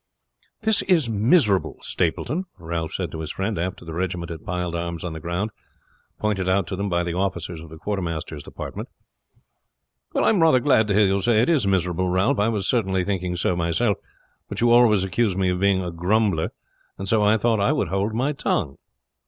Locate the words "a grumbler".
15.85-16.51